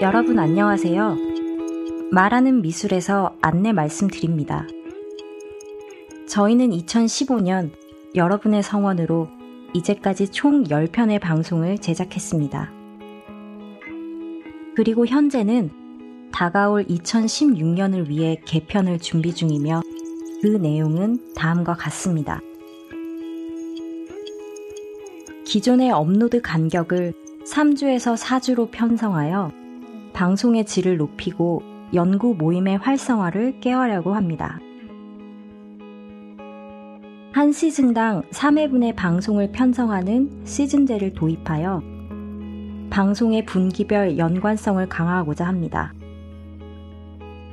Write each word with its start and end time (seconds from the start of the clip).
여러분 0.00 0.38
안녕하세요. 0.38 1.14
말하는 2.10 2.62
미술에서 2.62 3.36
안내 3.42 3.72
말씀드립니다. 3.72 4.66
저희는 6.26 6.70
2015년 6.70 7.70
여러분의 8.14 8.62
성원으로 8.62 9.28
이제까지 9.74 10.28
총 10.28 10.64
10편의 10.64 11.20
방송을 11.20 11.76
제작했습니다. 11.76 12.72
그리고 14.74 15.04
현재는 15.04 16.30
다가올 16.32 16.86
2016년을 16.86 18.08
위해 18.08 18.40
개편을 18.46 19.00
준비 19.00 19.34
중이며 19.34 19.82
그 20.40 20.46
내용은 20.46 21.34
다음과 21.36 21.74
같습니다. 21.74 22.40
기존의 25.44 25.90
업로드 25.90 26.40
간격을 26.40 27.12
3주에서 27.44 28.16
4주로 28.16 28.70
편성하여 28.70 29.59
방송의 30.20 30.66
질을 30.66 30.98
높이고 30.98 31.62
연구 31.94 32.34
모임의 32.34 32.76
활성화를 32.76 33.60
깨하려고 33.60 34.12
합니다. 34.12 34.60
한 37.32 37.52
시즌당 37.52 38.20
3회분의 38.30 38.96
방송을 38.96 39.50
편성하는 39.50 40.42
시즌제를 40.44 41.14
도입하여 41.14 41.82
방송의 42.90 43.46
분기별 43.46 44.18
연관성을 44.18 44.86
강화하고자 44.90 45.46
합니다. 45.46 45.94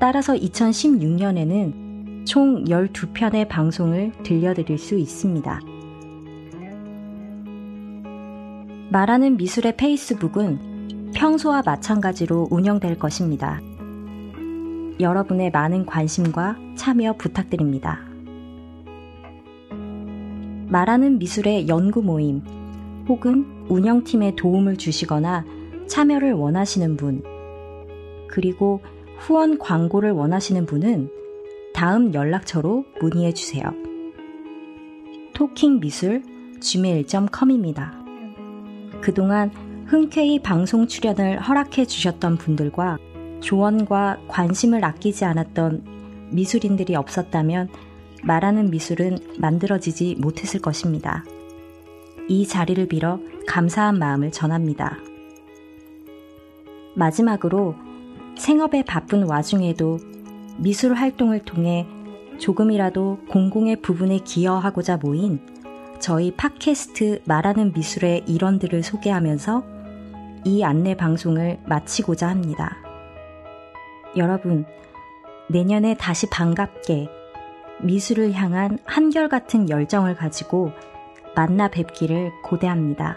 따라서 0.00 0.34
2016년에는 0.34 2.26
총 2.26 2.64
12편의 2.64 3.46
방송을 3.46 4.10
들려드릴 4.24 4.76
수 4.76 4.98
있습니다. 4.98 5.60
말하는 8.90 9.36
미술의 9.36 9.76
페이스북은 9.76 10.75
평소와 11.16 11.62
마찬가지로 11.64 12.48
운영될 12.50 12.98
것입니다. 12.98 13.58
여러분의 15.00 15.50
많은 15.50 15.86
관심과 15.86 16.58
참여 16.76 17.14
부탁드립니다. 17.14 18.00
말하는 20.68 21.18
미술의 21.18 21.68
연구 21.68 22.02
모임 22.02 22.42
혹은 23.08 23.46
운영팀에 23.70 24.36
도움을 24.36 24.76
주시거나 24.76 25.46
참여를 25.88 26.34
원하시는 26.34 26.98
분, 26.98 27.22
그리고 28.28 28.82
후원 29.18 29.56
광고를 29.58 30.10
원하시는 30.10 30.66
분은 30.66 31.08
다음 31.72 32.12
연락처로 32.12 32.84
문의해 33.00 33.32
주세요. 33.32 33.64
토킹 35.32 35.80
미술 35.80 36.22
gmail.com입니다. 36.60 37.94
그동안 39.00 39.50
흔쾌히 39.86 40.40
방송 40.40 40.88
출연을 40.88 41.40
허락해 41.40 41.84
주셨던 41.84 42.38
분들과 42.38 42.98
조언과 43.40 44.18
관심을 44.26 44.84
아끼지 44.84 45.24
않았던 45.24 46.30
미술인들이 46.32 46.96
없었다면 46.96 47.68
말하는 48.24 48.70
미술은 48.70 49.18
만들어지지 49.38 50.16
못했을 50.18 50.60
것입니다. 50.60 51.24
이 52.28 52.48
자리를 52.48 52.88
빌어 52.88 53.20
감사한 53.46 54.00
마음을 54.00 54.32
전합니다. 54.32 54.98
마지막으로 56.96 57.76
생업에 58.36 58.82
바쁜 58.82 59.22
와중에도 59.22 60.00
미술 60.56 60.94
활동을 60.94 61.44
통해 61.44 61.86
조금이라도 62.38 63.20
공공의 63.28 63.82
부분에 63.82 64.18
기여하고자 64.24 64.96
모인 64.96 65.38
저희 66.00 66.32
팟캐스트 66.32 67.22
말하는 67.24 67.72
미술의 67.72 68.24
일원들을 68.26 68.82
소개하면서 68.82 69.75
이 70.46 70.62
안내 70.62 70.94
방송을 70.94 71.58
마치고자 71.66 72.28
합니다. 72.28 72.76
여러분, 74.16 74.64
내년에 75.48 75.96
다시 75.96 76.30
반갑게 76.30 77.08
미술을 77.82 78.32
향한 78.32 78.78
한결같은 78.84 79.68
열정을 79.68 80.14
가지고 80.14 80.70
만나 81.34 81.66
뵙기를 81.66 82.30
고대합니다. 82.44 83.16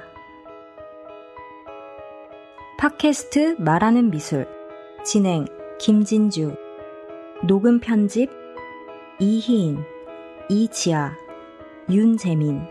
팟캐스트 2.79 3.57
말하는 3.59 4.09
미술 4.09 4.47
진행 5.05 5.45
김진주 5.77 6.55
녹음 7.47 7.79
편집 7.79 8.31
이희인 9.19 9.83
이지아 10.49 11.11
윤재민 11.91 12.63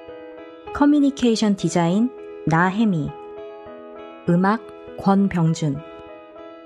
커뮤니케이션 0.75 1.55
디자인 1.55 2.11
나혜미 2.47 3.09
음악 4.31 4.61
권병준 4.99 5.81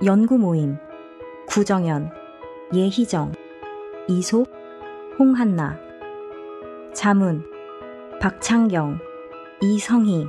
연구 0.05 0.37
모임 0.37 0.79
구정현 1.47 2.11
예희정 2.75 3.31
이속 4.09 4.53
홍한나 5.17 5.79
자문 6.93 7.49
박창경 8.21 8.99
이성희 9.61 10.27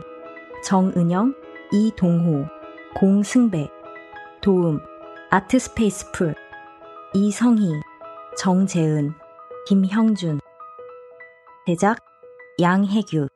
정은영 0.64 1.34
이동호 1.72 2.46
공승배 2.94 3.68
도움 4.40 4.80
아트스페이스 5.32 6.12
풀 6.12 6.36
이성희 7.16 7.72
정재은 8.38 9.12
김형준 9.66 10.40
제작 11.66 11.98
양혜규 12.60 13.28